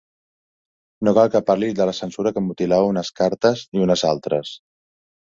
No 1.07 1.11
cal 1.17 1.27
que 1.33 1.41
parli 1.49 1.67
de 1.79 1.85
la 1.89 1.93
censura 1.97 2.31
que 2.37 2.43
mutilava 2.45 2.87
unes 2.93 3.11
cartes 3.19 3.61
i 3.81 3.83
unes 3.85 4.05
altres. 4.13 4.55